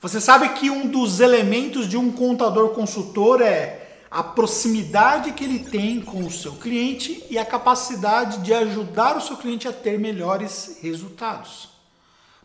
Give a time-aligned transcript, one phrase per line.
[0.00, 5.58] Você sabe que um dos elementos de um contador consultor é a proximidade que ele
[5.58, 9.98] tem com o seu cliente e a capacidade de ajudar o seu cliente a ter
[9.98, 11.70] melhores resultados.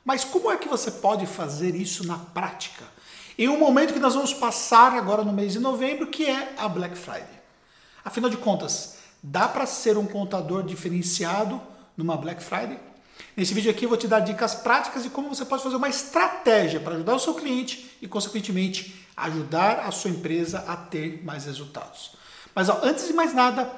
[0.04, 2.86] Mas como é que você pode fazer isso na prática?
[3.38, 6.70] Em um momento que nós vamos passar agora no mês de novembro, que é a
[6.70, 7.42] Black Friday.
[8.04, 11.62] Afinal de contas, dá para ser um contador diferenciado
[11.98, 12.80] numa Black Friday?
[13.36, 15.90] Nesse vídeo aqui eu vou te dar dicas práticas de como você pode fazer uma
[15.90, 21.46] estratégia para ajudar o seu cliente e, consequentemente, ajudar a sua empresa a ter mais
[21.46, 22.12] resultados.
[22.54, 23.72] Mas ó, antes de mais nada,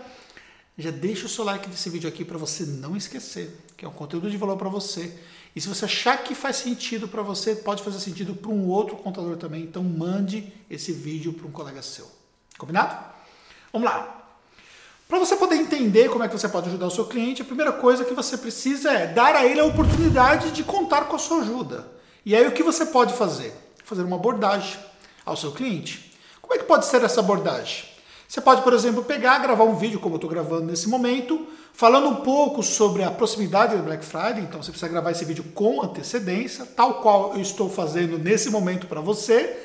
[0.77, 3.91] já deixa o seu like nesse vídeo aqui para você não esquecer, que é um
[3.91, 5.19] conteúdo de valor para você.
[5.55, 8.95] E se você achar que faz sentido para você, pode fazer sentido para um outro
[8.95, 9.61] contador também.
[9.61, 12.09] Então mande esse vídeo para um colega seu.
[12.57, 13.05] Combinado?
[13.71, 14.22] Vamos lá.
[15.07, 17.71] Para você poder entender como é que você pode ajudar o seu cliente, a primeira
[17.71, 21.41] coisa que você precisa é dar a ele a oportunidade de contar com a sua
[21.41, 21.87] ajuda.
[22.25, 23.53] E aí o que você pode fazer?
[23.83, 24.79] Fazer uma abordagem
[25.25, 26.11] ao seu cliente.
[26.41, 27.85] Como é que pode ser essa abordagem?
[28.27, 32.07] Você pode, por exemplo, pegar, gravar um vídeo, como eu estou gravando nesse momento, falando
[32.07, 34.39] um pouco sobre a proximidade da Black Friday.
[34.39, 38.87] Então você precisa gravar esse vídeo com antecedência, tal qual eu estou fazendo nesse momento
[38.87, 39.59] para você.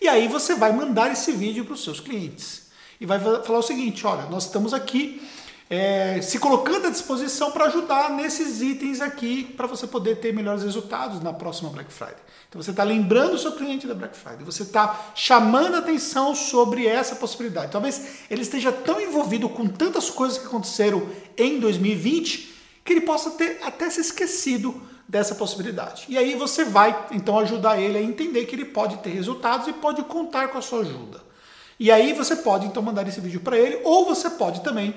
[0.00, 2.63] E aí você vai mandar esse vídeo para os seus clientes
[3.00, 5.20] e vai falar o seguinte: olha, nós estamos aqui
[5.68, 10.62] é, se colocando à disposição para ajudar nesses itens aqui para você poder ter melhores
[10.62, 12.22] resultados na próxima Black Friday.
[12.48, 16.34] Então você está lembrando o seu cliente da Black Friday, você está chamando a atenção
[16.34, 17.72] sobre essa possibilidade.
[17.72, 23.30] Talvez ele esteja tão envolvido com tantas coisas que aconteceram em 2020 que ele possa
[23.30, 26.04] ter até se esquecido dessa possibilidade.
[26.08, 29.72] E aí você vai então ajudar ele a entender que ele pode ter resultados e
[29.72, 31.22] pode contar com a sua ajuda.
[31.78, 34.94] E aí você pode então mandar esse vídeo para ele, ou você pode também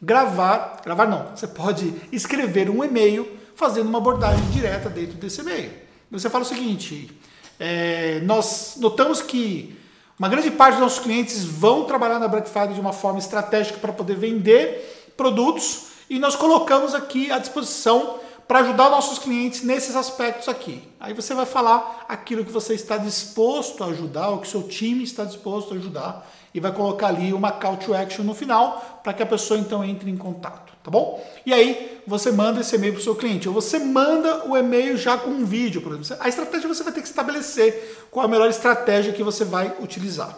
[0.00, 5.70] gravar, gravar não, você pode escrever um e-mail fazendo uma abordagem direta dentro desse e-mail.
[6.10, 7.10] Você fala o seguinte:
[7.58, 9.78] é, nós notamos que
[10.18, 13.78] uma grande parte dos nossos clientes vão trabalhar na Black Friday de uma forma estratégica
[13.78, 18.18] para poder vender produtos e nós colocamos aqui à disposição
[18.50, 20.82] para ajudar nossos clientes nesses aspectos aqui.
[20.98, 25.04] Aí você vai falar aquilo que você está disposto a ajudar, o que seu time
[25.04, 29.12] está disposto a ajudar, e vai colocar ali uma call to action no final para
[29.12, 31.24] que a pessoa então entre em contato, tá bom?
[31.46, 34.96] E aí você manda esse e-mail para o seu cliente, ou você manda o e-mail
[34.96, 36.16] já com um vídeo, por exemplo.
[36.18, 40.36] A estratégia você vai ter que estabelecer qual a melhor estratégia que você vai utilizar.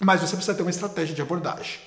[0.00, 1.78] Mas você precisa ter uma estratégia de abordagem.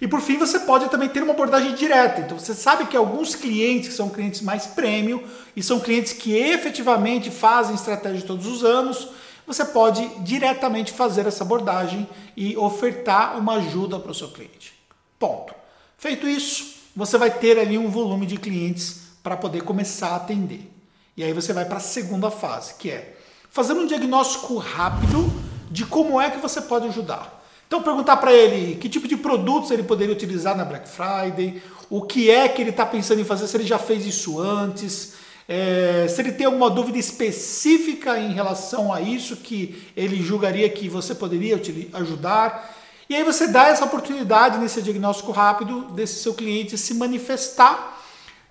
[0.00, 2.20] E por fim, você pode também ter uma abordagem direta.
[2.20, 5.22] Então, você sabe que alguns clientes que são clientes mais premium
[5.54, 9.08] e são clientes que efetivamente fazem estratégia todos os anos,
[9.46, 14.74] você pode diretamente fazer essa abordagem e ofertar uma ajuda para o seu cliente.
[15.18, 15.54] Ponto.
[15.98, 20.70] Feito isso, você vai ter ali um volume de clientes para poder começar a atender.
[21.16, 23.16] E aí você vai para a segunda fase, que é
[23.50, 25.32] fazer um diagnóstico rápido
[25.70, 27.43] de como é que você pode ajudar.
[27.74, 32.02] Então perguntar para ele que tipo de produtos ele poderia utilizar na Black Friday, o
[32.02, 35.14] que é que ele está pensando em fazer, se ele já fez isso antes,
[35.48, 40.88] é, se ele tem alguma dúvida específica em relação a isso que ele julgaria que
[40.88, 41.60] você poderia
[41.94, 42.76] ajudar.
[43.10, 48.00] E aí você dá essa oportunidade nesse diagnóstico rápido desse seu cliente se manifestar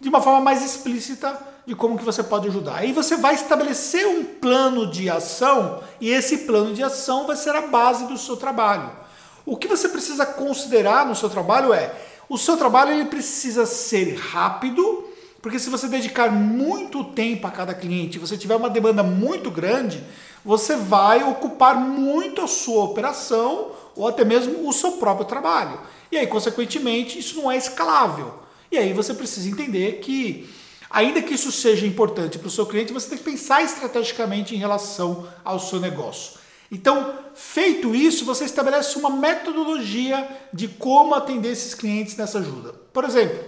[0.02, 2.80] de uma forma mais explícita de como que você pode ajudar.
[2.80, 7.56] Aí você vai estabelecer um plano de ação e esse plano de ação vai ser
[7.56, 9.03] a base do seu trabalho.
[9.46, 11.94] O que você precisa considerar no seu trabalho é
[12.30, 15.06] o seu trabalho ele precisa ser rápido,
[15.42, 20.02] porque se você dedicar muito tempo a cada cliente, você tiver uma demanda muito grande,
[20.44, 25.80] você vai ocupar muito a sua operação ou até mesmo o seu próprio trabalho.
[26.12, 28.34] E aí, consequentemente, isso não é escalável.
[28.72, 30.50] E aí você precisa entender que,
[30.90, 34.58] ainda que isso seja importante para o seu cliente, você tem que pensar estrategicamente em
[34.58, 36.43] relação ao seu negócio.
[36.74, 42.74] Então, feito isso, você estabelece uma metodologia de como atender esses clientes nessa ajuda.
[42.92, 43.40] Por exemplo,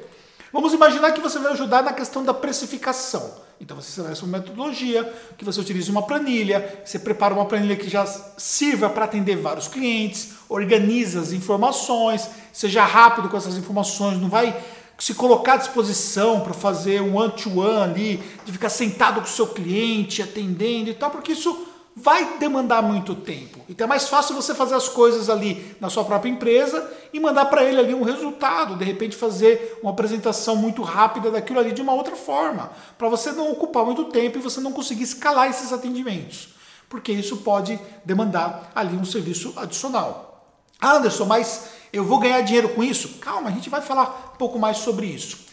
[0.54, 3.44] vamos imaginar que você vai ajudar na questão da precificação.
[3.60, 7.90] Então você estabelece uma metodologia, que você utilize uma planilha, você prepara uma planilha que
[7.90, 8.06] já
[8.38, 14.56] sirva para atender vários clientes, organiza as informações, seja rápido com essas informações, não vai
[15.00, 19.30] se colocar à disposição para fazer um one-to-one -one ali, de ficar sentado com o
[19.30, 23.62] seu cliente, atendendo e tal, porque isso vai demandar muito tempo.
[23.70, 27.46] Então é mais fácil você fazer as coisas ali na sua própria empresa e mandar
[27.46, 31.82] para ele ali um resultado, de repente fazer uma apresentação muito rápida daquilo ali de
[31.82, 35.72] uma outra forma, para você não ocupar muito tempo e você não conseguir escalar esses
[35.72, 36.50] atendimentos,
[36.90, 40.54] porque isso pode demandar ali um serviço adicional.
[40.82, 43.20] Anderson, mas eu vou ganhar dinheiro com isso?
[43.20, 45.46] Calma, a gente vai falar um pouco mais sobre isso.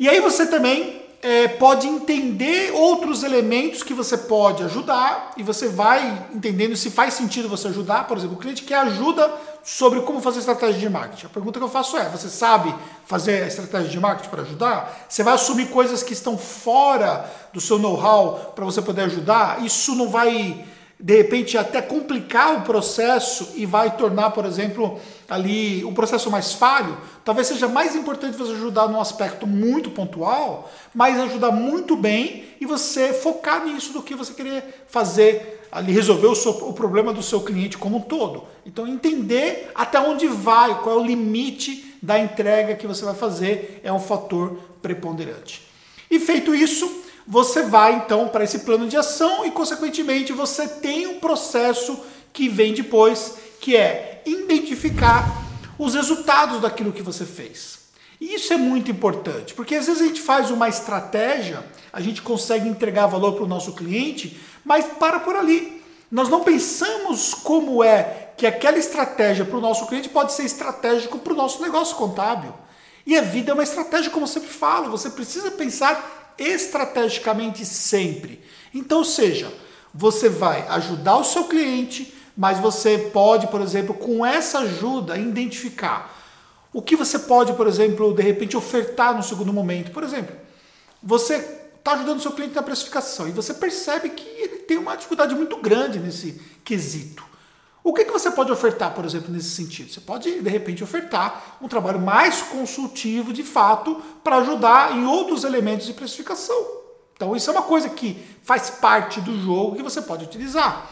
[0.00, 0.93] E aí você também
[1.24, 7.14] é, pode entender outros elementos que você pode ajudar e você vai entendendo se faz
[7.14, 8.06] sentido você ajudar.
[8.06, 9.32] Por exemplo, o cliente quer ajuda
[9.62, 11.24] sobre como fazer estratégia de marketing.
[11.24, 12.74] A pergunta que eu faço é: você sabe
[13.06, 15.06] fazer a estratégia de marketing para ajudar?
[15.08, 17.24] Você vai assumir coisas que estão fora
[17.54, 19.64] do seu know-how para você poder ajudar?
[19.64, 20.62] Isso não vai
[21.04, 24.98] de repente até complicar o processo e vai tornar, por exemplo,
[25.28, 30.72] ali um processo mais falho, talvez seja mais importante você ajudar num aspecto muito pontual,
[30.94, 36.28] mas ajudar muito bem e você focar nisso do que você querer fazer ali resolver
[36.28, 38.44] o, seu, o problema do seu cliente como um todo.
[38.64, 43.78] Então entender até onde vai, qual é o limite da entrega que você vai fazer
[43.84, 45.68] é um fator preponderante.
[46.10, 51.06] E feito isso, você vai então para esse plano de ação e, consequentemente, você tem
[51.06, 51.98] um processo
[52.32, 55.42] que vem depois, que é identificar
[55.78, 57.78] os resultados daquilo que você fez.
[58.20, 62.22] E isso é muito importante, porque às vezes a gente faz uma estratégia, a gente
[62.22, 65.82] consegue entregar valor para o nosso cliente, mas para por ali.
[66.10, 71.18] Nós não pensamos como é que aquela estratégia para o nosso cliente pode ser estratégico
[71.18, 72.52] para o nosso negócio contábil.
[73.06, 78.40] E a vida é uma estratégia, como eu sempre falo, você precisa pensar estrategicamente sempre.
[78.72, 79.52] Então, seja,
[79.92, 86.12] você vai ajudar o seu cliente, mas você pode, por exemplo, com essa ajuda, identificar
[86.72, 89.92] o que você pode, por exemplo, de repente ofertar no segundo momento.
[89.92, 90.34] Por exemplo,
[91.00, 91.36] você
[91.78, 95.34] está ajudando o seu cliente na precificação e você percebe que ele tem uma dificuldade
[95.36, 97.24] muito grande nesse quesito.
[97.84, 99.92] O que, que você pode ofertar, por exemplo, nesse sentido?
[99.92, 105.44] Você pode, de repente, ofertar um trabalho mais consultivo, de fato, para ajudar em outros
[105.44, 106.56] elementos de precificação.
[107.14, 110.90] Então, isso é uma coisa que faz parte do jogo que você pode utilizar.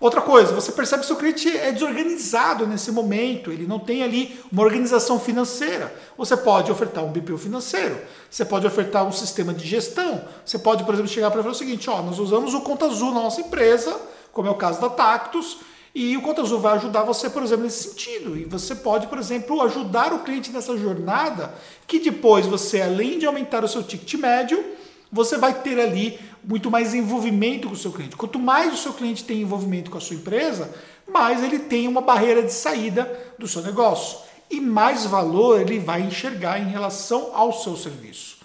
[0.00, 4.40] Outra coisa, você percebe que seu cliente é desorganizado nesse momento, ele não tem ali
[4.50, 5.94] uma organização financeira.
[6.16, 8.00] Você pode ofertar um BPO financeiro,
[8.30, 11.58] você pode ofertar um sistema de gestão, você pode, por exemplo, chegar para falar o
[11.58, 13.94] seguinte: ó, nós usamos o Conta Azul na nossa empresa,
[14.32, 15.58] como é o caso da Tactus,
[15.94, 18.36] e o Conta Azul vai ajudar você, por exemplo, nesse sentido.
[18.36, 21.52] E você pode, por exemplo, ajudar o cliente nessa jornada,
[21.86, 24.64] que depois você, além de aumentar o seu ticket médio,
[25.10, 28.16] você vai ter ali muito mais envolvimento com o seu cliente.
[28.16, 30.72] Quanto mais o seu cliente tem envolvimento com a sua empresa,
[31.08, 34.18] mais ele tem uma barreira de saída do seu negócio.
[34.48, 38.38] E mais valor ele vai enxergar em relação ao seu serviço.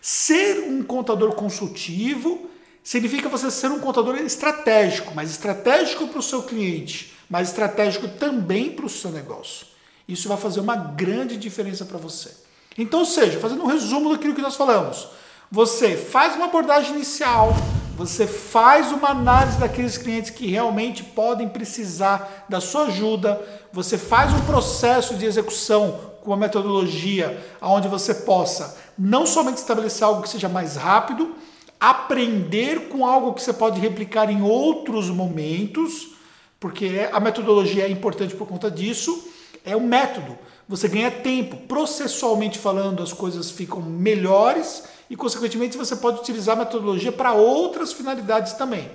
[0.00, 2.48] Ser um contador consultivo
[2.88, 8.70] significa você ser um contador estratégico, mas estratégico para o seu cliente, mas estratégico também
[8.70, 9.66] para o seu negócio.
[10.08, 12.30] Isso vai fazer uma grande diferença para você.
[12.78, 15.06] Então, seja, fazendo um resumo daquilo que nós falamos,
[15.52, 17.54] você faz uma abordagem inicial,
[17.94, 23.38] você faz uma análise daqueles clientes que realmente podem precisar da sua ajuda,
[23.70, 30.04] você faz um processo de execução com uma metodologia onde você possa não somente estabelecer
[30.04, 31.36] algo que seja mais rápido,
[31.80, 36.14] aprender com algo que você pode replicar em outros momentos,
[36.58, 39.28] porque a metodologia é importante por conta disso,
[39.64, 40.38] é um método.
[40.68, 46.64] Você ganha tempo, processualmente falando, as coisas ficam melhores e, consequentemente, você pode utilizar a
[46.64, 48.90] metodologia para outras finalidades também.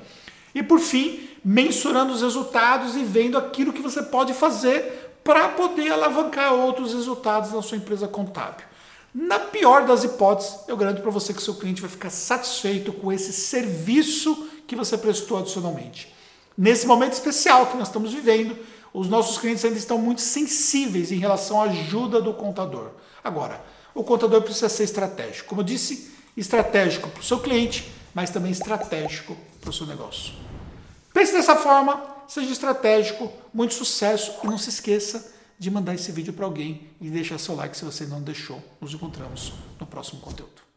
[0.53, 5.91] E, por fim, mensurando os resultados e vendo aquilo que você pode fazer para poder
[5.91, 8.65] alavancar outros resultados na sua empresa contábil.
[9.13, 13.13] Na pior das hipóteses, eu garanto para você que seu cliente vai ficar satisfeito com
[13.13, 16.11] esse serviço que você prestou adicionalmente.
[16.57, 18.57] Nesse momento especial que nós estamos vivendo,
[18.91, 22.89] os nossos clientes ainda estão muito sensíveis em relação à ajuda do contador.
[23.23, 25.47] Agora, o contador precisa ser estratégico.
[25.47, 30.33] Como eu disse, estratégico para o seu cliente, mas também estratégico para o seu negócio.
[31.13, 35.32] Pense dessa forma, seja estratégico, muito sucesso e não se esqueça
[35.63, 38.61] de mandar esse vídeo para alguém e deixar seu like se você não deixou.
[38.81, 40.72] Nos encontramos no próximo conteúdo.